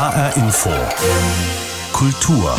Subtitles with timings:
[0.00, 0.70] HR Info.
[1.92, 2.54] Kultur.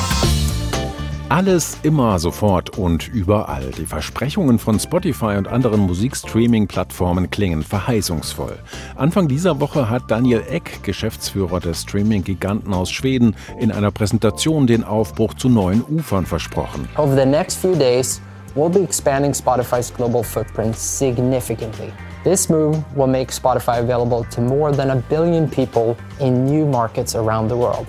[1.27, 3.71] Alles immer sofort und überall.
[3.79, 8.59] Die Versprechungen von Spotify und anderen Musikstreaming-Plattformen klingen verheißungsvoll.
[8.95, 14.83] Anfang dieser Woche hat Daniel Eck, Geschäftsführer des Streaming-Giganten aus Schweden, in einer Präsentation den
[14.83, 16.87] Aufbruch zu neuen Ufern versprochen.
[16.95, 18.21] Over the next few days,
[18.53, 21.91] we'll be expanding Spotify's global footprint significantly.
[22.23, 27.15] This move will make Spotify available to more than a billion people in new markets
[27.15, 27.87] around the world.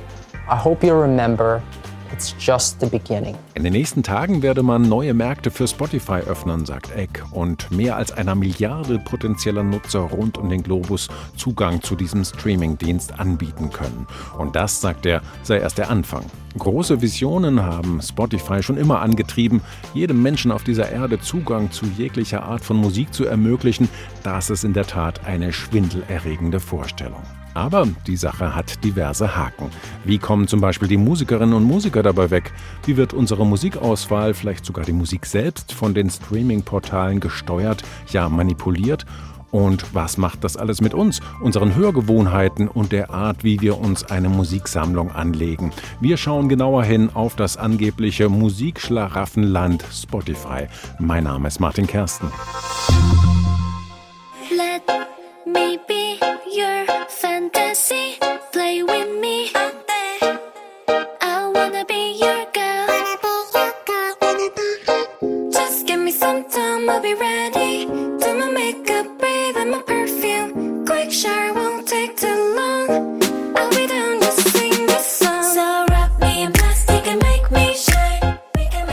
[0.49, 1.63] I hope you'll remember
[2.13, 3.37] It's just the beginning.
[3.55, 7.97] In den nächsten Tagen werde man neue Märkte für Spotify öffnen, sagt Eck, und mehr
[7.97, 14.07] als einer Milliarde potenzieller Nutzer rund um den Globus Zugang zu diesem Streamingdienst anbieten können.
[14.37, 16.25] Und das, sagt er, sei erst der Anfang.
[16.59, 19.63] Große Visionen haben Spotify schon immer angetrieben,
[19.95, 23.89] jedem Menschen auf dieser Erde Zugang zu jeglicher Art von Musik zu ermöglichen.
[24.23, 27.23] Das ist in der Tat eine schwindelerregende Vorstellung.
[27.55, 29.71] Aber die Sache hat diverse Haken.
[30.05, 32.53] Wie kommen zum Beispiel die Musikerinnen und Musiker dabei weg?
[32.87, 39.05] Wie wird unsere Musikauswahl, vielleicht sogar die Musik selbst, von den Streaming-Portalen gesteuert, ja manipuliert?
[39.51, 44.03] Und was macht das alles mit uns, unseren Hörgewohnheiten und der Art, wie wir uns
[44.03, 45.73] eine Musiksammlung anlegen?
[46.01, 50.69] Wir schauen genauer hin auf das angebliche Musikschlaraffenland Spotify.
[50.99, 52.29] Mein Name ist Martin Kersten.
[54.51, 55.12] Let
[55.53, 56.19] me
[56.51, 58.17] your fantasy.
[58.53, 59.51] Play with me.
[61.21, 62.89] I wanna be your girl.
[65.51, 67.87] Just give me some time, I'll be ready.
[67.87, 70.85] Do my makeup, breathe, and my perfume.
[70.87, 73.23] Quick shower won't take too long.
[73.57, 75.43] I'll be down to sing this song.
[75.43, 78.39] So wrap me in plastic and make me shine.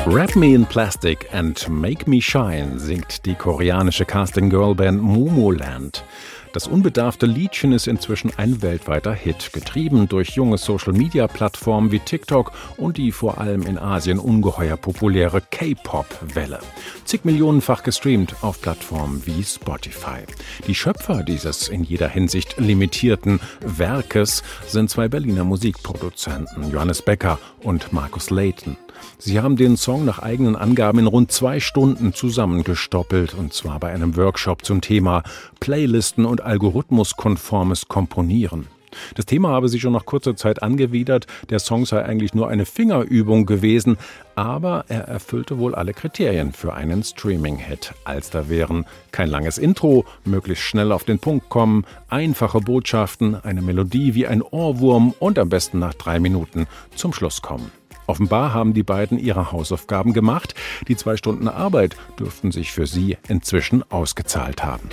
[0.06, 6.04] Wrap Me in Plastic and Make Me Shine singt die koreanische Casting-Girl-Band Momoland.
[6.52, 12.98] Das unbedarfte Liedchen ist inzwischen ein weltweiter Hit, getrieben durch junge Social-Media-Plattformen wie TikTok und
[12.98, 16.60] die vor allem in Asien ungeheuer populäre K-Pop-Welle.
[17.06, 20.24] Zig Millionenfach gestreamt auf Plattformen wie Spotify.
[20.66, 27.94] Die Schöpfer dieses in jeder Hinsicht limitierten Werkes sind zwei Berliner Musikproduzenten, Johannes Becker und
[27.94, 28.76] Markus Layton.
[29.18, 33.92] Sie haben den Song nach eigenen Angaben in rund zwei Stunden zusammengestoppelt, und zwar bei
[33.92, 35.24] einem Workshop zum Thema
[35.60, 38.68] Playlisten und algorithmuskonformes Komponieren.
[39.16, 42.66] Das Thema habe sie schon nach kurzer Zeit angewidert, der Song sei eigentlich nur eine
[42.66, 43.98] Fingerübung gewesen,
[44.36, 50.06] aber er erfüllte wohl alle Kriterien für einen Streaming-Hit, als da wären kein langes Intro,
[50.26, 55.50] möglichst schnell auf den Punkt kommen, einfache Botschaften, eine Melodie wie ein Ohrwurm und am
[55.50, 57.72] besten nach drei Minuten zum Schluss kommen.
[58.10, 60.56] Offenbar haben die beiden ihre Hausaufgaben gemacht.
[60.88, 64.90] Die zwei Stunden Arbeit dürften sich für sie inzwischen ausgezahlt haben.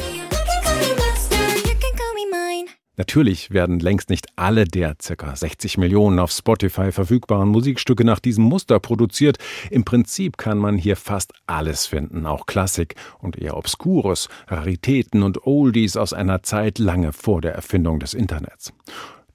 [2.98, 5.34] Natürlich werden längst nicht alle der ca.
[5.34, 9.38] 60 Millionen auf Spotify verfügbaren Musikstücke nach diesem Muster produziert.
[9.70, 15.46] Im Prinzip kann man hier fast alles finden, auch Klassik und eher Obskures, Raritäten und
[15.46, 18.74] Oldies aus einer Zeit lange vor der Erfindung des Internets.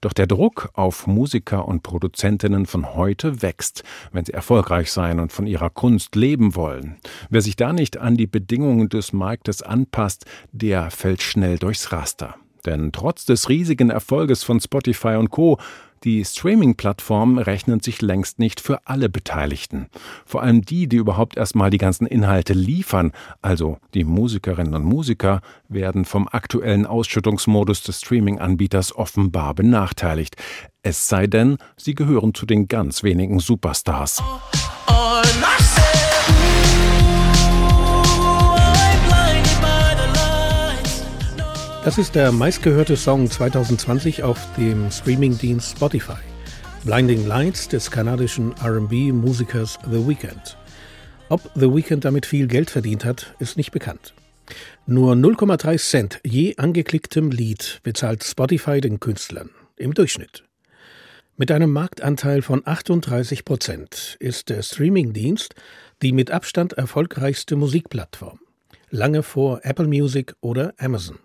[0.02, 5.32] Doch der Druck auf Musiker und Produzentinnen von heute wächst, wenn sie erfolgreich sein und
[5.32, 6.98] von ihrer Kunst leben wollen.
[7.30, 12.36] Wer sich da nicht an die Bedingungen des Marktes anpasst, der fällt schnell durchs Raster.
[12.66, 15.58] Denn trotz des riesigen Erfolges von Spotify und Co
[16.04, 19.88] die Streaming-Plattformen rechnen sich längst nicht für alle Beteiligten.
[20.26, 25.42] Vor allem die, die überhaupt erstmal die ganzen Inhalte liefern, also die Musikerinnen und Musiker,
[25.70, 30.36] werden vom aktuellen Ausschüttungsmodus des Streaming-Anbieters offenbar benachteiligt.
[30.82, 34.22] Es sei denn, sie gehören zu den ganz wenigen Superstars.
[34.22, 35.91] Oh, oh,
[41.84, 46.20] Das ist der meistgehörte Song 2020 auf dem Streamingdienst Spotify.
[46.86, 50.58] Blinding Lights des kanadischen RB-Musikers The Weeknd.
[51.30, 54.14] Ob The Weeknd damit viel Geld verdient hat, ist nicht bekannt.
[54.86, 60.44] Nur 0,3 Cent je angeklicktem Lied bezahlt Spotify den Künstlern im Durchschnitt.
[61.36, 65.56] Mit einem Marktanteil von 38 Prozent ist der Streamingdienst
[66.04, 68.40] die mit Abstand erfolgreichste Musikplattform,
[68.92, 71.18] lange vor Apple Music oder Amazon.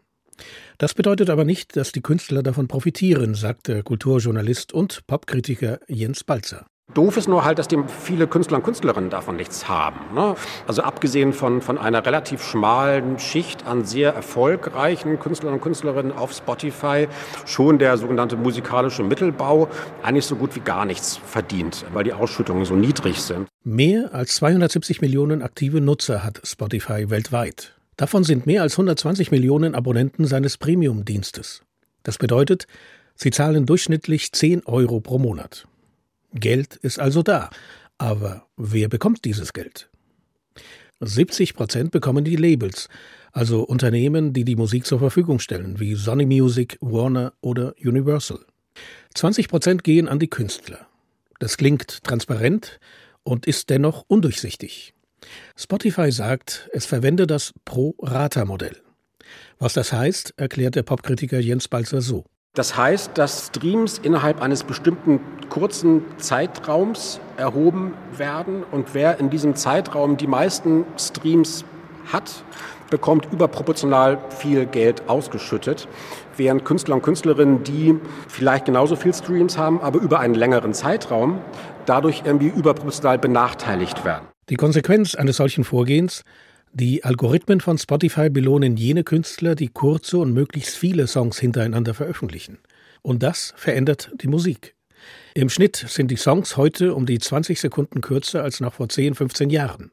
[0.79, 6.25] Das bedeutet aber nicht, dass die Künstler davon profitieren, sagt der Kulturjournalist und Popkritiker Jens
[6.25, 6.67] Balzer.
[6.95, 10.15] Doof ist nur halt, dass die viele Künstler und Künstlerinnen davon nichts haben.
[10.15, 10.37] Ne?
[10.69, 16.33] Also abgesehen von, von einer relativ schmalen Schicht an sehr erfolgreichen Künstlern und Künstlerinnen auf
[16.33, 17.09] Spotify
[17.45, 19.69] schon der sogenannte musikalische Mittelbau
[20.05, 23.49] eigentlich so gut wie gar nichts verdient, weil die Ausschüttungen so niedrig sind.
[23.65, 27.75] Mehr als 270 Millionen aktive Nutzer hat Spotify weltweit.
[27.97, 31.63] Davon sind mehr als 120 Millionen Abonnenten seines Premium-Dienstes.
[32.03, 32.67] Das bedeutet,
[33.15, 35.67] Sie zahlen durchschnittlich 10 Euro pro Monat.
[36.35, 37.49] Geld ist also da,
[37.97, 39.89] aber wer bekommt dieses Geld?
[41.01, 42.89] 70 Prozent bekommen die Labels,
[43.33, 48.41] also Unternehmen, die die Musik zur Verfügung stellen, wie Sony Music, Warner oder Universal.
[49.15, 50.87] 20 Prozent gehen an die Künstler.
[51.39, 52.79] Das klingt transparent
[53.23, 54.95] und ist dennoch undurchsichtig.
[55.57, 58.77] Spotify sagt, es verwende das Pro-Rata-Modell.
[59.59, 62.25] Was das heißt, erklärt der Popkritiker Jens Balzer so.
[62.55, 65.21] Das heißt, dass Streams innerhalb eines bestimmten
[65.51, 71.65] kurzen Zeitraums erhoben werden und wer in diesem Zeitraum die meisten Streams
[72.11, 72.45] hat,
[72.89, 75.87] bekommt überproportional viel Geld ausgeschüttet,
[76.37, 77.99] während Künstler und Künstlerinnen, die
[78.29, 81.41] vielleicht genauso viel Streams haben, aber über einen längeren Zeitraum,
[81.85, 84.29] dadurch irgendwie überproportional benachteiligt werden.
[84.49, 86.23] Die Konsequenz eines solchen Vorgehens
[86.79, 92.59] die Algorithmen von Spotify belohnen jene Künstler, die kurze und möglichst viele Songs hintereinander veröffentlichen.
[93.01, 94.75] Und das verändert die Musik.
[95.33, 99.15] Im Schnitt sind die Songs heute um die 20 Sekunden kürzer als noch vor 10,
[99.15, 99.91] 15 Jahren.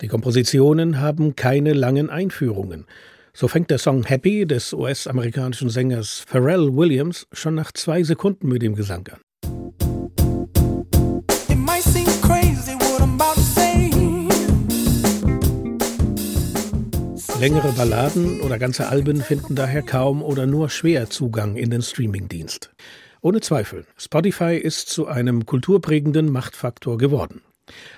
[0.00, 2.86] Die Kompositionen haben keine langen Einführungen.
[3.34, 8.62] So fängt der Song Happy des US-amerikanischen Sängers Pharrell Williams schon nach zwei Sekunden mit
[8.62, 9.20] dem Gesang an.
[17.42, 22.70] Längere Balladen oder ganze Alben finden daher kaum oder nur schwer Zugang in den Streamingdienst.
[23.20, 27.42] Ohne Zweifel, Spotify ist zu einem kulturprägenden Machtfaktor geworden.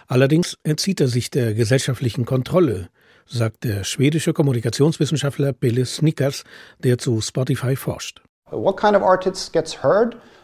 [0.07, 2.89] Allerdings entzieht er sich der gesellschaftlichen Kontrolle,
[3.27, 6.45] sagt der schwedische Kommunikationswissenschaftler Billy Snickers,
[6.79, 8.23] der zu Spotify forscht.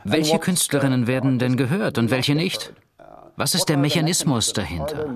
[0.05, 2.75] Welche Künstlerinnen werden denn gehört und welche nicht?
[3.41, 5.07] Was ist der Mechanismus dahinter?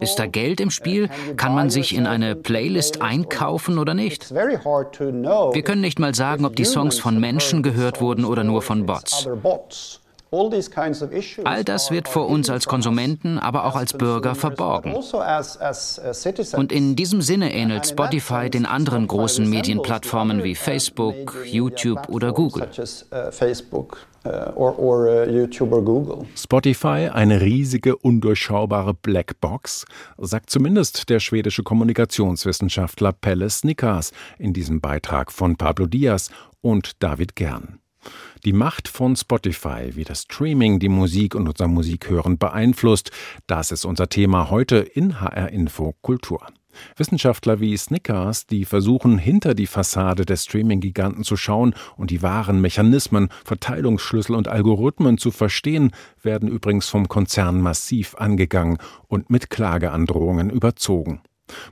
[0.00, 1.08] Ist da Geld im Spiel?
[1.38, 4.34] Kann man sich in eine Playlist einkaufen oder nicht?
[4.34, 8.84] Wir können nicht mal sagen, ob die Songs von Menschen gehört wurden oder nur von
[8.84, 9.26] Bots.
[10.32, 14.94] All das wird vor uns als Konsumenten, aber auch als Bürger verborgen.
[16.56, 22.68] Und in diesem Sinne ähnelt Spotify den anderen großen Medienplattformen wie Facebook, YouTube oder Google.
[26.36, 29.84] Spotify, eine riesige, undurchschaubare Blackbox,
[30.18, 36.30] sagt zumindest der schwedische Kommunikationswissenschaftler Pelle Snickers in diesem Beitrag von Pablo Diaz
[36.60, 37.80] und David Gern.
[38.44, 43.10] Die Macht von Spotify, wie das Streaming die Musik und unser Musikhören beeinflusst,
[43.46, 46.46] das ist unser Thema heute in HR Info Kultur.
[46.96, 52.60] Wissenschaftler wie Snickers, die versuchen, hinter die Fassade der Streaming-Giganten zu schauen und die wahren
[52.60, 55.92] Mechanismen, Verteilungsschlüssel und Algorithmen zu verstehen,
[56.22, 61.20] werden übrigens vom Konzern massiv angegangen und mit Klageandrohungen überzogen.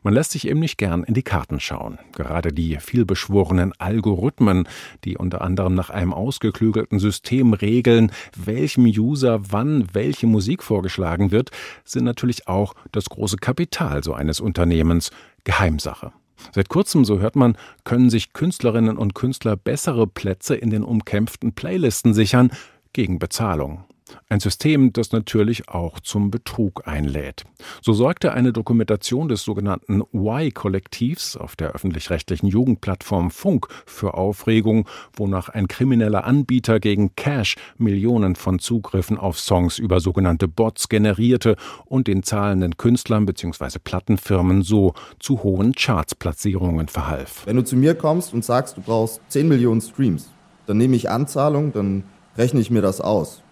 [0.02, 1.98] Man lässt sich eben nicht gern in die Karten schauen.
[2.12, 4.68] Gerade die vielbeschworenen Algorithmen,
[5.04, 11.50] die unter anderem nach einem ausgeklügelten System regeln, welchem User wann welche Musik vorgeschlagen wird,
[11.84, 15.10] sind natürlich auch das große Kapital so eines Unternehmens,
[15.44, 16.12] Geheimsache.
[16.52, 21.52] Seit kurzem, so hört man, können sich Künstlerinnen und Künstler bessere Plätze in den umkämpften
[21.52, 22.50] Playlisten sichern
[22.92, 23.84] gegen Bezahlung.
[24.28, 27.44] Ein System, das natürlich auch zum Betrug einlädt.
[27.82, 35.48] So sorgte eine Dokumentation des sogenannten Y-Kollektivs auf der öffentlich-rechtlichen Jugendplattform Funk für Aufregung, wonach
[35.48, 42.06] ein krimineller Anbieter gegen Cash Millionen von Zugriffen auf Songs über sogenannte Bots generierte und
[42.06, 43.78] den zahlenden Künstlern bzw.
[43.82, 47.42] Plattenfirmen so zu hohen Chartsplatzierungen verhalf.
[47.46, 50.30] Wenn du zu mir kommst und sagst, du brauchst 10 Millionen Streams,
[50.66, 52.04] dann nehme ich Anzahlung, dann
[52.36, 53.42] rechne ich mir das aus.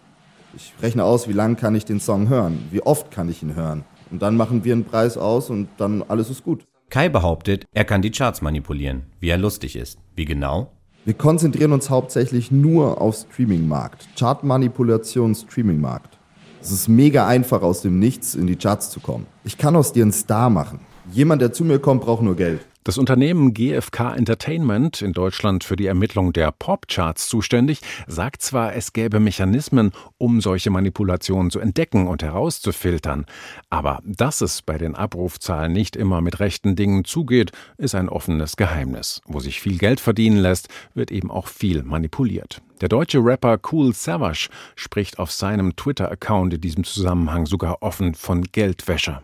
[0.57, 3.55] Ich rechne aus, wie lange kann ich den Song hören, wie oft kann ich ihn
[3.55, 3.85] hören.
[4.11, 6.65] Und dann machen wir einen Preis aus und dann alles ist gut.
[6.89, 9.99] Kai behauptet, er kann die Charts manipulieren, wie er lustig ist.
[10.15, 10.73] Wie genau?
[11.05, 14.09] Wir konzentrieren uns hauptsächlich nur auf Streaming-Markt.
[14.19, 16.19] Chartmanipulation, Streaming-Markt.
[16.63, 19.27] Es ist mega einfach, aus dem Nichts in die Charts zu kommen.
[19.45, 20.81] Ich kann aus dir einen Star machen.
[21.13, 22.67] Jemand, der zu mir kommt, braucht nur Geld.
[22.87, 28.93] Das Unternehmen GfK Entertainment, in Deutschland für die Ermittlung der Popcharts zuständig, sagt zwar, es
[28.93, 33.27] gäbe Mechanismen, um solche Manipulationen zu entdecken und herauszufiltern,
[33.71, 38.57] aber dass es bei den Abrufzahlen nicht immer mit rechten Dingen zugeht, ist ein offenes
[38.57, 39.21] Geheimnis.
[39.27, 42.63] Wo sich viel Geld verdienen lässt, wird eben auch viel manipuliert.
[42.81, 48.43] Der deutsche Rapper Cool Savage spricht auf seinem Twitter-Account in diesem Zusammenhang sogar offen von
[48.45, 49.23] Geldwäsche.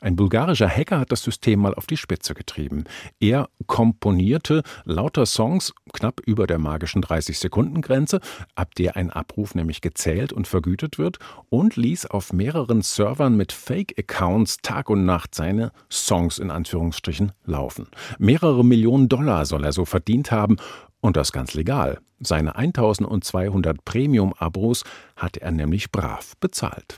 [0.00, 2.84] Ein bulgarischer Hacker hat das System mal auf die Spitze getrieben.
[3.20, 8.20] Er komponierte lauter Songs knapp über der magischen 30-Sekunden-Grenze,
[8.54, 13.52] ab der ein Abruf nämlich gezählt und vergütet wird, und ließ auf mehreren Servern mit
[13.52, 17.88] Fake-Accounts Tag und Nacht seine Songs in Anführungsstrichen laufen.
[18.18, 20.56] Mehrere Millionen Dollar soll er so verdient haben
[21.00, 21.98] Und das ganz legal.
[22.18, 24.84] Seine 1200 Premium-Abos
[25.16, 26.96] hat er nämlich brav bezahlt.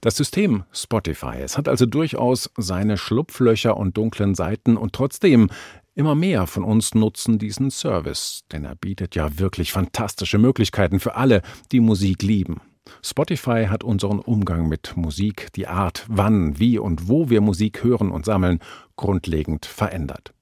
[0.00, 5.50] Das System Spotify, es hat also durchaus seine Schlupflöcher und dunklen Seiten und trotzdem
[5.94, 11.16] immer mehr von uns nutzen diesen Service, denn er bietet ja wirklich fantastische Möglichkeiten für
[11.16, 12.60] alle, die Musik lieben.
[13.02, 18.10] Spotify hat unseren Umgang mit Musik, die Art, wann, wie und wo wir Musik hören
[18.10, 18.60] und sammeln,
[18.96, 20.32] grundlegend verändert.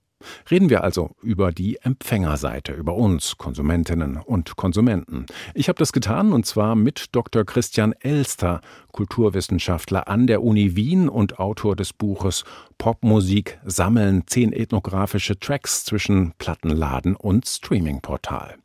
[0.50, 5.26] Reden wir also über die Empfängerseite, über uns Konsumentinnen und Konsumenten.
[5.54, 7.44] Ich habe das getan und zwar mit Dr.
[7.44, 8.60] Christian Elster,
[8.92, 12.44] Kulturwissenschaftler an der Uni Wien und Autor des Buches
[12.78, 18.56] Popmusik sammeln zehn ethnografische Tracks zwischen Plattenladen und Streamingportal.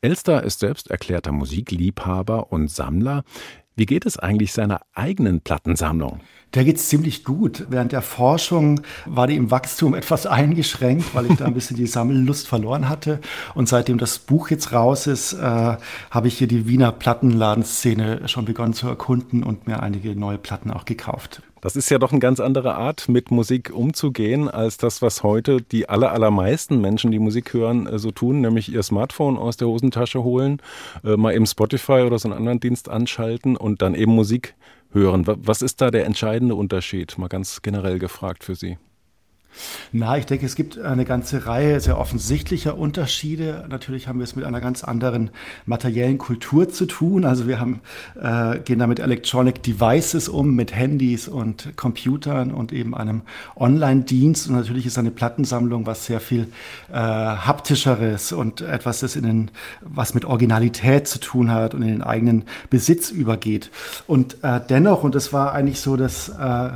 [0.00, 3.24] Elster ist selbst erklärter Musikliebhaber und Sammler.
[3.78, 6.20] Wie geht es eigentlich seiner eigenen Plattensammlung?
[6.54, 7.66] Der geht ziemlich gut.
[7.68, 11.86] Während der Forschung war die im Wachstum etwas eingeschränkt, weil ich da ein bisschen die
[11.86, 13.20] Sammellust verloren hatte.
[13.54, 15.76] Und seitdem das Buch jetzt raus ist, äh,
[16.10, 20.70] habe ich hier die Wiener Plattenladenszene schon begonnen zu erkunden und mir einige neue Platten
[20.70, 21.42] auch gekauft.
[21.60, 25.62] Das ist ja doch eine ganz andere Art, mit Musik umzugehen, als das, was heute
[25.62, 29.68] die aller, allermeisten Menschen, die Musik hören, äh, so tun, nämlich ihr Smartphone aus der
[29.68, 30.60] Hosentasche holen,
[31.02, 34.54] äh, mal eben Spotify oder so einen anderen Dienst anschalten und dann eben Musik
[34.92, 35.24] hören.
[35.26, 38.78] Was ist da der entscheidende Unterschied, mal ganz generell gefragt für Sie?
[39.92, 43.64] Na, ich denke, es gibt eine ganze Reihe sehr offensichtlicher Unterschiede.
[43.68, 45.30] Natürlich haben wir es mit einer ganz anderen
[45.64, 47.24] materiellen Kultur zu tun.
[47.24, 47.80] Also wir haben,
[48.20, 53.22] äh, gehen da mit Electronic Devices um, mit Handys und Computern und eben einem
[53.54, 54.48] Online-Dienst.
[54.48, 56.48] Und natürlich ist eine Plattensammlung was sehr viel
[56.90, 59.50] äh, haptischeres und etwas, das in den,
[59.82, 63.70] was mit Originalität zu tun hat und in den eigenen Besitz übergeht.
[64.06, 66.70] Und äh, dennoch, und das war eigentlich so, dass äh, äh,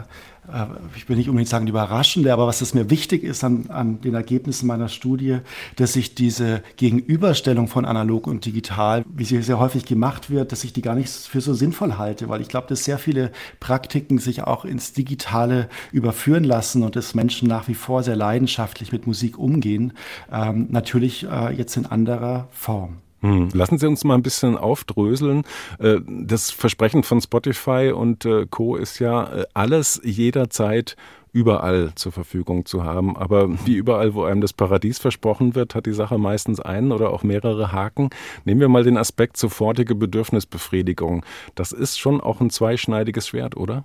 [0.97, 4.01] ich will nicht unbedingt sagen die überraschende, aber was es mir wichtig ist an, an
[4.01, 5.39] den Ergebnissen meiner Studie,
[5.77, 10.65] dass sich diese Gegenüberstellung von analog und digital, wie sie sehr häufig gemacht wird, dass
[10.65, 13.31] ich die gar nicht für so sinnvoll halte, weil ich glaube, dass sehr viele
[13.61, 18.93] Praktiken sich auch ins Digitale überführen lassen und dass Menschen nach wie vor sehr leidenschaftlich
[18.93, 19.93] mit Musik umgehen,
[20.33, 22.99] ähm, natürlich äh, jetzt in anderer Form.
[23.21, 23.49] Hm.
[23.53, 25.45] Lassen Sie uns mal ein bisschen aufdröseln.
[25.79, 28.77] Äh, das Versprechen von Spotify und äh, Co.
[28.77, 30.97] ist ja, äh, alles jederzeit
[31.33, 33.17] überall zur Verfügung zu haben.
[33.17, 37.11] Aber wie überall, wo einem das Paradies versprochen wird, hat die Sache meistens einen oder
[37.11, 38.11] auch mehrere Haken.
[38.45, 41.25] Nehmen wir mal den Aspekt sofortige Bedürfnisbefriedigung.
[41.55, 43.85] Das ist schon auch ein zweischneidiges Schwert, oder?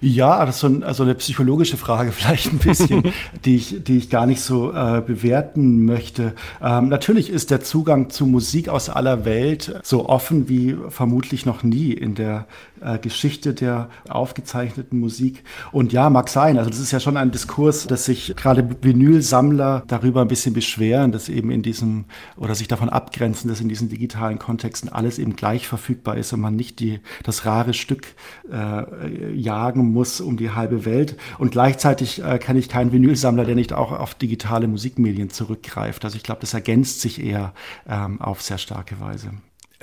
[0.00, 3.12] Ja, das ist so ein, also eine psychologische Frage vielleicht ein bisschen,
[3.44, 6.34] die, ich, die ich gar nicht so äh, bewerten möchte.
[6.62, 11.62] Ähm, natürlich ist der Zugang zu Musik aus aller Welt so offen wie vermutlich noch
[11.62, 12.46] nie in der
[12.84, 15.44] äh, Geschichte der aufgezeichneten Musik.
[15.72, 16.58] Und ja, mag sein.
[16.58, 21.12] Also das ist ja schon ein Diskurs, dass sich gerade Vinylsammler darüber ein bisschen beschweren,
[21.12, 22.04] dass eben in diesem
[22.36, 26.40] oder sich davon abgrenzen, dass in diesen digitalen Kontexten alles eben gleich verfügbar ist und
[26.40, 28.06] man nicht die, das rare Stück
[28.50, 31.16] äh, jagen muss um die halbe Welt.
[31.38, 36.04] Und gleichzeitig äh, kenne ich keinen Vinylsammler, der nicht auch auf digitale Musikmedien zurückgreift.
[36.04, 37.52] Also ich glaube, das ergänzt sich eher
[37.88, 39.30] ähm, auf sehr starke Weise.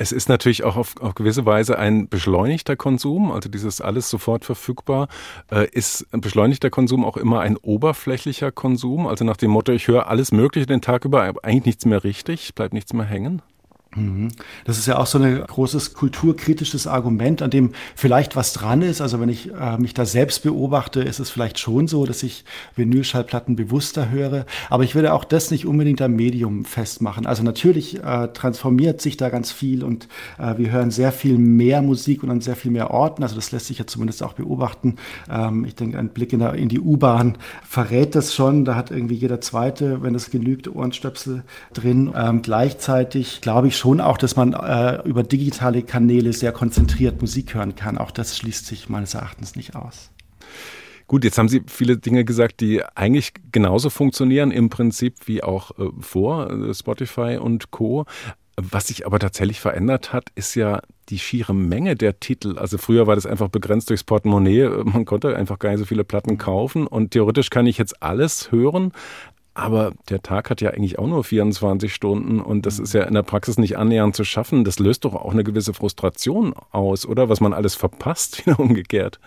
[0.02, 4.46] Es ist natürlich auch auf, auf gewisse Weise ein beschleunigter Konsum, also dieses alles sofort
[4.46, 5.10] verfügbar.
[5.52, 9.08] Äh, ist beschleunigter Konsum auch immer ein oberflächlicher Konsum?
[9.08, 12.06] Also nach dem Motto, ich höre alles Mögliche den Tag über, aber eigentlich nichts mehr
[12.06, 13.42] richtig, bleibt nichts mehr hängen?
[14.00, 14.30] Mhm.
[14.66, 19.02] Das ist ja auch so ein großes kulturkritisches Argument, an dem vielleicht was dran ist.
[19.02, 22.46] Also wenn ich äh, mich da selbst beobachte, ist es vielleicht schon so, dass ich
[22.76, 24.46] Vinylschallplatten bewusster höre.
[24.70, 27.26] Aber ich würde auch das nicht unbedingt am Medium festmachen.
[27.26, 31.82] Also natürlich äh, transformiert sich da ganz viel und äh, wir hören sehr viel mehr
[31.82, 33.24] Musik und an sehr viel mehr Orten.
[33.24, 34.96] Also das lässt sich ja zumindest auch beobachten.
[35.30, 37.38] Ähm, ich denke, ein Blick in, der, in die U-Bahn
[37.68, 38.66] verrät das schon.
[38.66, 42.14] Da hat irgendwie jeder Zweite, wenn es genügt, Ohrenstöpsel drin.
[42.16, 47.56] Ähm, gleichzeitig glaube ich schon auch, dass man äh, über digitale Kanäle sehr konzentriert Musik
[47.56, 47.98] hören kann.
[47.98, 50.12] Auch das schließt sich meines Erachtens nicht aus.
[51.08, 55.72] Gut, jetzt haben Sie viele Dinge gesagt, die eigentlich genauso funktionieren im Prinzip wie auch
[55.80, 58.06] äh, vor äh, Spotify und Co.
[58.62, 62.58] Was sich aber tatsächlich verändert hat, ist ja die schiere Menge der Titel.
[62.58, 64.68] Also früher war das einfach begrenzt durchs Portemonnaie.
[64.84, 68.52] Man konnte einfach gar nicht so viele Platten kaufen und theoretisch kann ich jetzt alles
[68.52, 68.92] hören.
[69.54, 73.14] Aber der Tag hat ja eigentlich auch nur 24 Stunden und das ist ja in
[73.14, 74.64] der Praxis nicht annähernd zu schaffen.
[74.64, 77.30] Das löst doch auch eine gewisse Frustration aus, oder?
[77.30, 79.20] Was man alles verpasst, wieder umgekehrt.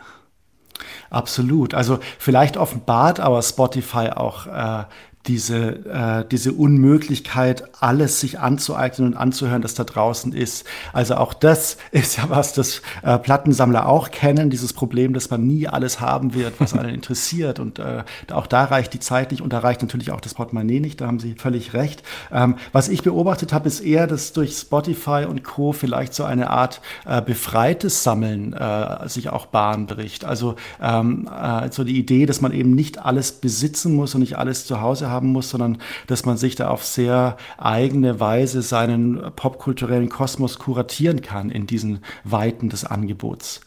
[1.10, 1.74] Absolut.
[1.74, 4.84] Also vielleicht offenbart aber Spotify auch äh,
[5.26, 10.66] diese, äh, diese Unmöglichkeit, alles sich anzueignen und anzuhören, das da draußen ist.
[10.92, 15.46] Also auch das ist ja was, das äh, Plattensammler auch kennen, dieses Problem, dass man
[15.46, 17.60] nie alles haben wird, was einen interessiert.
[17.60, 18.02] Und äh,
[18.32, 21.06] auch da reicht die Zeit nicht und da reicht natürlich auch das Portemonnaie nicht, da
[21.06, 22.02] haben Sie völlig recht.
[22.32, 25.72] Ähm, was ich beobachtet habe, ist eher, dass durch Spotify und Co.
[25.72, 30.24] vielleicht so eine Art äh, befreites Sammeln äh, sich auch Bahn bricht.
[30.24, 34.36] Also ähm, äh, so die Idee, dass man eben nicht alles besitzen muss und nicht
[34.36, 35.78] alles zu Hause haben muss, sondern
[36.08, 42.00] dass man sich da auf sehr eigene Weise seinen popkulturellen Kosmos kuratieren kann in diesen
[42.24, 43.60] Weiten des Angebots.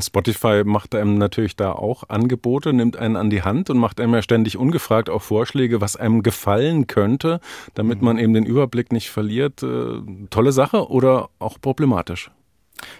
[0.00, 4.14] Spotify macht einem natürlich da auch Angebote, nimmt einen an die Hand und macht einem
[4.14, 7.40] ja ständig ungefragt auch Vorschläge, was einem gefallen könnte,
[7.74, 8.04] damit mhm.
[8.06, 9.62] man eben den Überblick nicht verliert.
[9.62, 12.30] Äh, tolle Sache oder auch problematisch?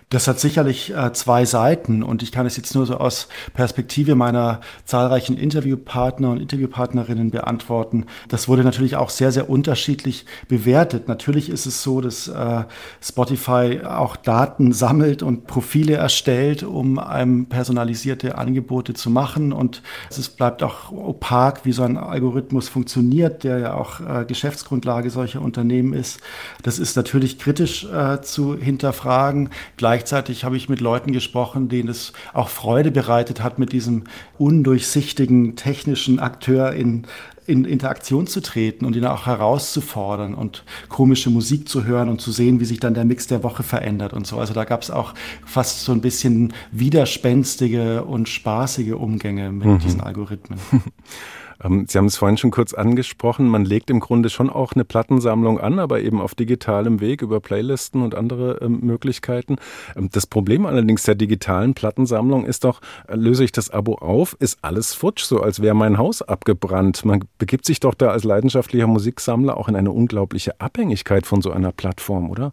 [0.08, 4.14] Das hat sicherlich äh, zwei Seiten und ich kann es jetzt nur so aus Perspektive
[4.14, 8.04] meiner zahlreichen Interviewpartner und Interviewpartnerinnen beantworten.
[8.28, 11.08] Das wurde natürlich auch sehr, sehr unterschiedlich bewertet.
[11.08, 12.64] Natürlich ist es so, dass äh,
[13.00, 20.28] Spotify auch Daten sammelt und Profile erstellt, um einem personalisierte Angebote zu machen und es
[20.28, 25.94] bleibt auch opak, wie so ein Algorithmus funktioniert, der ja auch äh, Geschäftsgrundlage solcher Unternehmen
[25.94, 26.20] ist.
[26.62, 29.50] Das ist natürlich kritisch äh, zu hinterfragen.
[29.82, 34.04] Gleichzeitig habe ich mit Leuten gesprochen, denen es auch Freude bereitet hat, mit diesem
[34.38, 37.02] undurchsichtigen technischen Akteur in,
[37.48, 42.30] in Interaktion zu treten und ihn auch herauszufordern und komische Musik zu hören und zu
[42.30, 44.38] sehen, wie sich dann der Mix der Woche verändert und so.
[44.38, 49.78] Also da gab es auch fast so ein bisschen widerspenstige und spaßige Umgänge mit mhm.
[49.80, 50.60] diesen Algorithmen.
[51.62, 54.84] Ähm, Sie haben es vorhin schon kurz angesprochen, man legt im Grunde schon auch eine
[54.84, 59.56] Plattensammlung an, aber eben auf digitalem Weg über Playlisten und andere ähm, Möglichkeiten.
[59.96, 64.36] Ähm, das Problem allerdings der digitalen Plattensammlung ist doch, äh, löse ich das Abo auf,
[64.38, 67.04] ist alles futsch, so als wäre mein Haus abgebrannt.
[67.04, 71.50] Man begibt sich doch da als leidenschaftlicher Musiksammler auch in eine unglaubliche Abhängigkeit von so
[71.50, 72.52] einer Plattform, oder?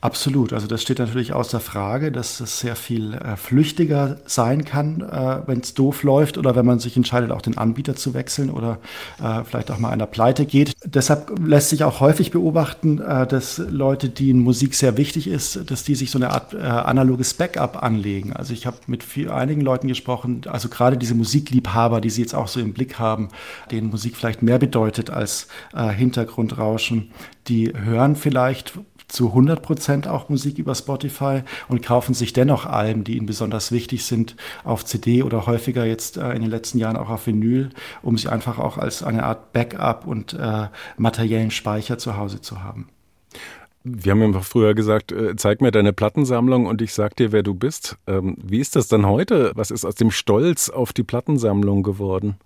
[0.00, 0.52] Absolut.
[0.52, 5.40] Also das steht natürlich außer Frage, dass es sehr viel äh, flüchtiger sein kann, äh,
[5.46, 8.78] wenn es doof läuft oder wenn man sich entscheidet, auch den Anbieter zu wechseln oder
[9.20, 10.74] äh, vielleicht auch mal einer Pleite geht.
[10.84, 15.82] Deshalb lässt sich auch häufig beobachten, äh, dass Leute, denen Musik sehr wichtig ist, dass
[15.82, 18.32] die sich so eine Art äh, analoges Backup anlegen.
[18.32, 22.34] Also ich habe mit viel, einigen Leuten gesprochen, also gerade diese Musikliebhaber, die sie jetzt
[22.34, 23.30] auch so im Blick haben,
[23.72, 27.10] denen Musik vielleicht mehr bedeutet als äh, Hintergrundrauschen,
[27.48, 28.74] die hören vielleicht
[29.08, 33.72] zu 100 Prozent auch Musik über Spotify und kaufen sich dennoch Alben, die ihnen besonders
[33.72, 37.70] wichtig sind, auf CD oder häufiger jetzt äh, in den letzten Jahren auch auf Vinyl,
[38.02, 42.62] um sie einfach auch als eine Art Backup und äh, materiellen Speicher zu Hause zu
[42.62, 42.88] haben.
[43.88, 47.44] Wir haben ja früher gesagt, äh, zeig mir deine Plattensammlung und ich sag dir, wer
[47.44, 47.96] du bist.
[48.08, 49.52] Ähm, wie ist das dann heute?
[49.54, 52.36] Was ist aus dem Stolz auf die Plattensammlung geworden?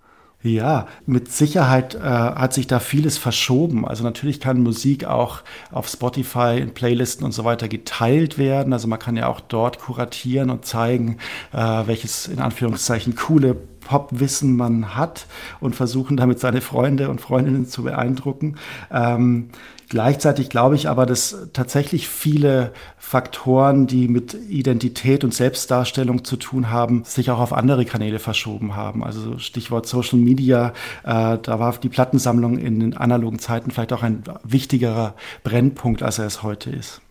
[0.43, 3.87] Ja, mit Sicherheit äh, hat sich da vieles verschoben.
[3.87, 8.73] Also natürlich kann Musik auch auf Spotify in Playlisten und so weiter geteilt werden.
[8.73, 11.17] Also man kann ja auch dort kuratieren und zeigen,
[11.53, 15.25] äh, welches in Anführungszeichen coole Popwissen man hat
[15.59, 18.55] und versuchen damit seine Freunde und Freundinnen zu beeindrucken.
[18.91, 19.49] Ähm,
[19.91, 26.69] Gleichzeitig glaube ich aber, dass tatsächlich viele Faktoren, die mit Identität und Selbstdarstellung zu tun
[26.69, 29.03] haben, sich auch auf andere Kanäle verschoben haben.
[29.03, 30.71] Also Stichwort Social Media,
[31.03, 35.13] äh, da war die Plattensammlung in den analogen Zeiten vielleicht auch ein wichtigerer
[35.43, 37.01] Brennpunkt, als er es heute ist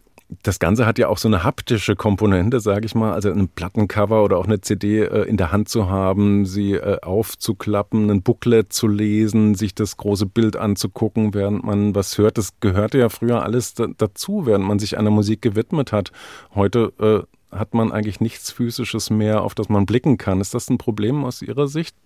[0.43, 3.13] das Ganze hat ja auch so eine haptische Komponente, sage ich mal.
[3.13, 7.01] Also ein Plattencover oder auch eine CD äh, in der Hand zu haben, sie äh,
[7.03, 12.39] aufzuklappen, ein Booklet zu lesen, sich das große Bild anzugucken, während man was hört.
[12.39, 16.13] Das gehörte ja früher alles dazu, während man sich einer Musik gewidmet hat.
[16.55, 20.41] Heute äh, hat man eigentlich nichts Physisches mehr, auf das man blicken kann.
[20.41, 21.97] Ist das ein Problem aus Ihrer Sicht?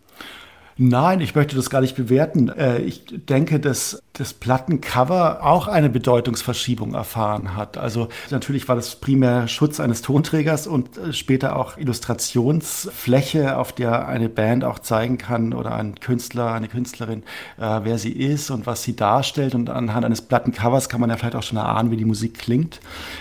[0.77, 2.49] Nein, ich möchte das gar nicht bewerten.
[2.49, 7.79] Äh, ich denke, dass das Plattencover auch eine Bedeutungsverschiebung erfahren hat.
[7.79, 14.09] Also natürlich war das primär Schutz eines Tonträgers und äh, später auch Illustrationsfläche, auf der
[14.09, 17.23] eine Band auch zeigen kann oder ein Künstler, eine Künstlerin,
[17.57, 19.55] äh, wer sie ist und was sie darstellt.
[19.55, 22.81] Und anhand eines Plattencovers kann man ja vielleicht auch schon erahnen, wie die Musik klingt.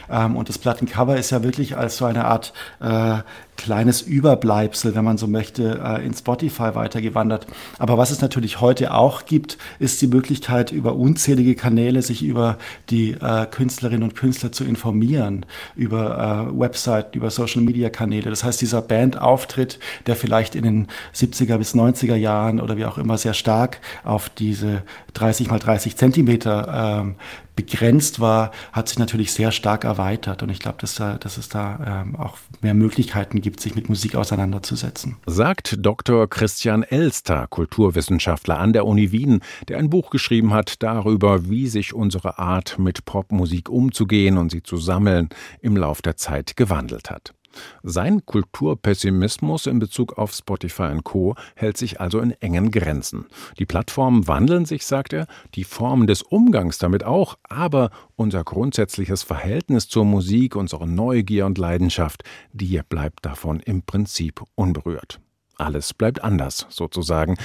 [0.09, 2.53] Ähm, und das Plattencover ist ja wirklich als so eine Art
[3.57, 7.47] kleines Überbleibsel, wenn man so möchte, äh, in Spotify weitergewandert.
[7.79, 12.57] Aber was es natürlich heute auch gibt, ist die Möglichkeit, über unzählige Kanäle sich über
[12.89, 18.29] die äh, Künstlerinnen und Künstler zu informieren, über äh, Webseiten, über Social-Media-Kanäle.
[18.29, 22.97] Das heißt, dieser Bandauftritt, der vielleicht in den 70er bis 90er Jahren oder wie auch
[22.97, 27.15] immer sehr stark auf diese 30 mal 30 Zentimeter ähm,
[27.55, 30.43] begrenzt war, hat sich natürlich sehr stark erweitert.
[30.43, 33.89] Und ich glaube, dass, da, dass es da ähm, auch mehr Möglichkeiten gibt, sich mit
[33.89, 35.17] Musik auseinanderzusetzen.
[35.25, 36.29] Sagt Dr.
[36.29, 41.93] Christian Elster, Kulturwissenschaftler an der Uni Wien, der ein Buch geschrieben hat darüber, wie sich
[41.93, 45.29] unsere Art, mit Popmusik umzugehen und sie zu sammeln,
[45.61, 47.33] im Lauf der Zeit gewandelt hat.
[47.83, 51.35] Sein Kulturpessimismus in Bezug auf Spotify und Co.
[51.55, 53.25] hält sich also in engen Grenzen.
[53.59, 59.23] Die Plattformen wandeln sich, sagt er, die Formen des Umgangs damit auch, aber unser grundsätzliches
[59.23, 65.19] Verhältnis zur Musik, unsere Neugier und Leidenschaft, die bleibt davon im Prinzip unberührt.
[65.57, 67.37] Alles bleibt anders, sozusagen.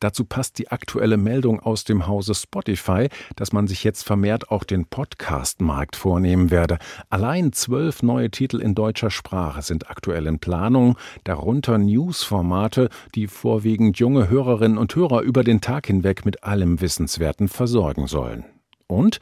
[0.00, 4.64] Dazu passt die aktuelle Meldung aus dem Hause Spotify, dass man sich jetzt vermehrt auch
[4.64, 6.78] den Podcast-Markt vornehmen werde.
[7.10, 13.98] Allein zwölf neue Titel in deutscher Sprache sind aktuell in Planung, darunter News-Formate, die vorwiegend
[13.98, 18.44] junge Hörerinnen und Hörer über den Tag hinweg mit allem Wissenswerten versorgen sollen.
[18.86, 19.20] Und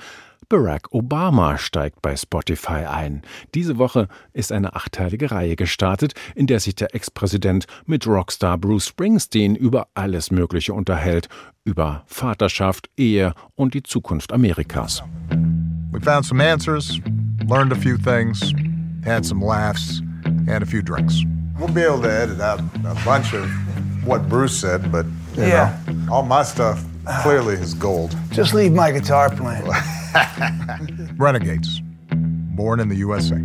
[0.49, 3.23] Barack Obama steigt bei Spotify ein.
[3.55, 8.87] Diese Woche ist eine achteilige Reihe gestartet, in der sich der Ex-Präsident mit Rockstar Bruce
[8.87, 11.29] Springsteen über alles Mögliche unterhält,
[11.65, 15.03] über Vaterschaft, Ehe und die Zukunft Amerikas.
[15.91, 17.01] We found some answers,
[17.49, 18.53] learned a few things,
[19.05, 20.01] had some laughs
[20.47, 21.25] and a few drinks.
[21.59, 23.49] We'll be able to edit out a bunch of
[24.07, 25.07] what Bruce said, but
[25.37, 25.77] you yeah.
[25.89, 26.85] know, all my stuff
[27.23, 28.15] clearly is gold.
[28.31, 29.67] Just leave my guitar playing.
[31.19, 31.83] Renegades.
[32.57, 33.37] Born in the USA.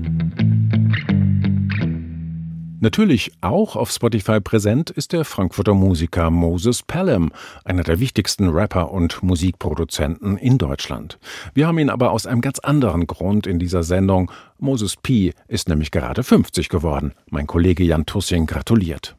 [2.80, 7.32] Natürlich auch auf Spotify präsent ist der Frankfurter Musiker Moses Pelham,
[7.64, 11.20] einer der wichtigsten Rapper und Musikproduzenten in Deutschland.
[11.54, 14.32] Wir haben ihn aber aus einem ganz anderen Grund in dieser Sendung.
[14.58, 15.34] Moses P.
[15.48, 17.14] ist nämlich gerade 50 geworden.
[17.30, 19.16] Mein Kollege Jan Tussing gratuliert.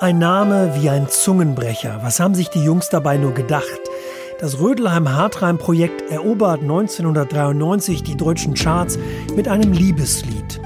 [0.00, 2.00] Ein Name wie ein Zungenbrecher.
[2.02, 3.80] Was haben sich die Jungs dabei nur gedacht?
[4.40, 8.98] Das Rödelheim-Hartheim-Projekt erobert 1993 die deutschen Charts
[9.36, 10.62] mit einem Liebeslied.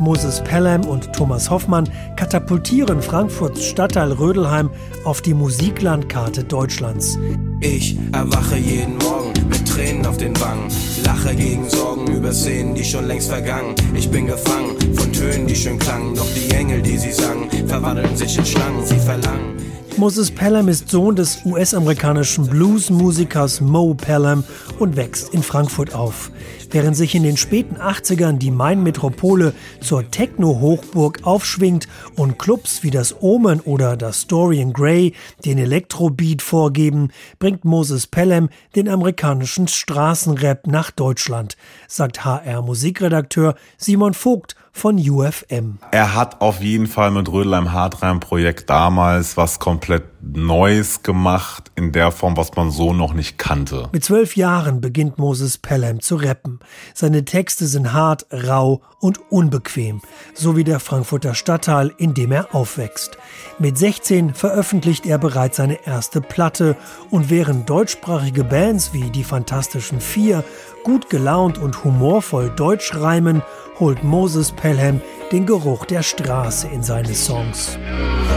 [0.00, 4.70] Moses Pelham und Thomas Hoffmann katapultieren Frankfurts Stadtteil Rödelheim
[5.04, 7.16] auf die Musiklandkarte Deutschlands.
[7.60, 10.68] Ich erwache jeden Morgen mit Tränen auf den Wangen,
[11.04, 13.76] lache gegen Sorgen über Szenen, die schon längst vergangen.
[13.94, 18.16] Ich bin gefangen von Tönen, die schön klangen, doch die Engel, die sie sangen, verwandeln
[18.16, 19.51] sich in Schlangen, sie verlangen
[19.98, 24.42] Moses Pelham ist Sohn des US-amerikanischen Bluesmusikers Mo Pelham
[24.78, 26.30] und wächst in Frankfurt auf.
[26.70, 33.20] Während sich in den späten 80ern die Main-Metropole zur Techno-Hochburg aufschwingt und Clubs wie das
[33.20, 35.12] Omen oder das Dorian Gray
[35.44, 44.56] den Elektrobeat vorgeben, bringt Moses Pelham den amerikanischen Straßenrap nach Deutschland, sagt HR-Musikredakteur Simon Vogt
[44.72, 45.78] von UFM.
[45.90, 51.92] Er hat auf jeden Fall mit Rödelheim Hartreim Projekt damals was komplett Neues gemacht in
[51.92, 53.88] der Form, was man so noch nicht kannte.
[53.92, 56.60] Mit zwölf Jahren beginnt Moses Pelham zu rappen.
[56.94, 60.00] Seine Texte sind hart, rau und unbequem,
[60.32, 63.18] so wie der Frankfurter Stadtteil, in dem er aufwächst.
[63.58, 66.76] Mit 16 veröffentlicht er bereits seine erste Platte
[67.10, 70.44] und während deutschsprachige Bands wie die Fantastischen Vier
[70.82, 73.42] gut gelaunt und humorvoll Deutsch reimen,
[73.78, 75.00] holt Moses Pelham
[75.32, 77.78] den Geruch der Straße in seine Songs.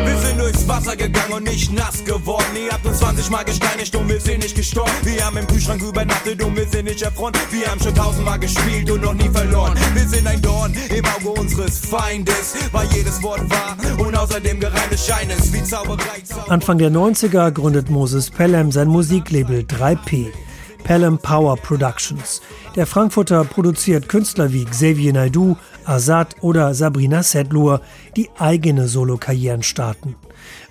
[0.05, 2.45] Wir sind durchs Wasser gegangen und nicht nass geworden.
[2.55, 4.91] Ihr habt uns 20 Mal gesteinigt und wir sind nicht gestorben.
[5.03, 7.37] Wir haben im Kühlschrank übernachtet und wir sind nicht erfreut.
[7.51, 9.73] Wir haben schon tausendmal gespielt und noch nie verloren.
[9.93, 15.05] Wir sind ein Dorn im Auge unseres Feindes, weil jedes Wort wahr und außerdem gereimtes
[15.05, 16.21] Scheines wie Zauberei.
[16.23, 16.51] Zauberei.
[16.51, 20.31] Anfang der 90er gründet Moses Pelham sein Musiklabel 3P.
[20.85, 22.41] Pelham Power Productions.
[22.75, 27.81] Der Frankfurter produziert Künstler wie Xavier Naidoo, Azad oder Sabrina Sedlur,
[28.15, 30.15] die eigene Solokarrieren starten.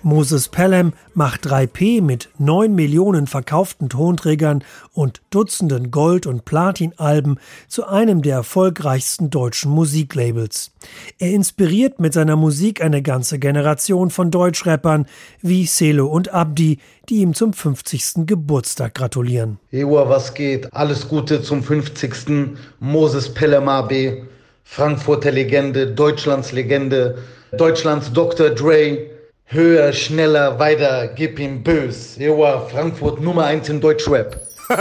[0.03, 7.87] Moses Pelham macht 3P mit 9 Millionen verkauften Tonträgern und Dutzenden Gold- und Platin-Alben zu
[7.87, 10.71] einem der erfolgreichsten deutschen Musiklabels.
[11.19, 15.05] Er inspiriert mit seiner Musik eine ganze Generation von Deutschrappern
[15.41, 18.25] wie Selo und Abdi, die ihm zum 50.
[18.25, 19.59] Geburtstag gratulieren.
[19.71, 20.73] Ewa, was geht?
[20.73, 22.55] Alles Gute zum 50.
[22.79, 24.23] Moses Pelham AB,
[24.63, 27.19] Frankfurter Legende, Deutschlands Legende,
[27.57, 28.49] Deutschlands Dr.
[28.49, 29.14] Dre,
[29.47, 32.15] Höher, schneller, weiter, gib ihm bös.
[32.17, 34.41] Joa, Frankfurt Nummer 1 in Deutschrap.
[34.69, 34.79] Dein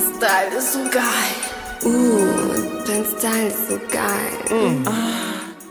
[0.00, 1.34] Style ist so geil.
[1.84, 2.24] Uh,
[2.86, 4.32] dein Style ist so geil.
[4.50, 4.88] Mm.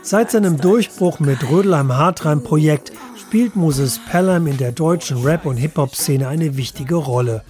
[0.02, 6.56] Seit seinem Durchbruch mit Rödelheim-Hartreim-Projekt spielt Moses Pelham in der deutschen Rap- und Hip-Hop-Szene eine
[6.56, 7.42] wichtige Rolle.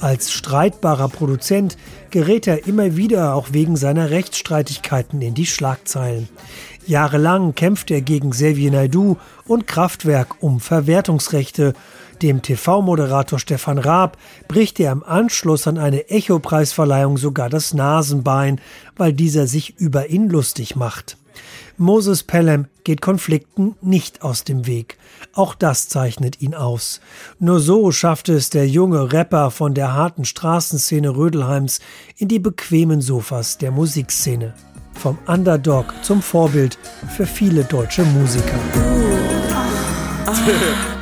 [0.00, 1.76] Als streitbarer Produzent
[2.10, 6.28] gerät er immer wieder auch wegen seiner Rechtsstreitigkeiten in die Schlagzeilen.
[6.86, 9.16] Jahrelang kämpft er gegen Xavier Naidoo
[9.46, 11.74] und Kraftwerk um Verwertungsrechte.
[12.22, 14.16] Dem TV-Moderator Stefan Raab
[14.48, 18.60] bricht er im Anschluss an eine Echo-Preisverleihung sogar das Nasenbein,
[18.96, 21.16] weil dieser sich über ihn lustig macht.
[21.76, 24.96] Moses Pelham geht Konflikten nicht aus dem Weg.
[25.32, 27.00] Auch das zeichnet ihn aus.
[27.40, 31.80] Nur so schafft es der junge Rapper von der harten Straßenszene Rödelheims
[32.16, 34.54] in die bequemen Sofas der Musikszene.
[34.94, 36.78] Vom Underdog zum Vorbild
[37.16, 38.58] für viele deutsche Musiker.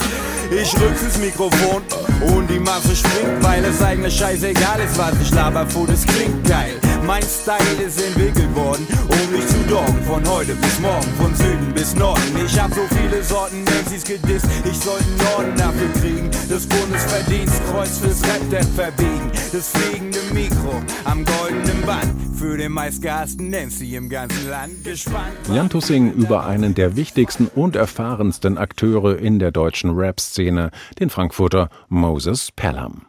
[0.55, 1.83] Ich rück ins Mikrofon
[2.21, 6.75] und die Masse springt, weil es eigentlich scheißegal ist, was ich laber, das klingt geil.
[7.07, 10.03] Mein Style ist entwickelt worden, um mich zu doggen.
[10.05, 12.23] Von heute bis morgen, von Süden bis Norden.
[12.45, 14.47] Ich hab so viele Sorten, Nancy's gedisst.
[14.71, 16.22] Ich soll Norden dafür kriegen.
[16.49, 19.31] Das Bundesverdienstkreuz fürs Rap verbiegen.
[19.53, 22.15] Das fliegende Mikro am goldenen Band.
[22.37, 25.37] Für den meistgehassten Nancy im ganzen Land gespannt.
[25.53, 31.69] Jan Tussing über einen der wichtigsten und erfahrensten Akteure in der deutschen Rap-Szene, den Frankfurter
[31.89, 33.07] Moses Pelham.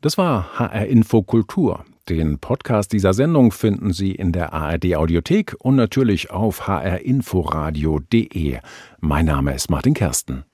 [0.00, 1.84] Das war HR Info Kultur.
[2.08, 8.58] Den Podcast dieser Sendung finden Sie in der ARD Audiothek und natürlich auf hrinforadio.de.
[9.00, 10.44] Mein Name ist Martin Kersten.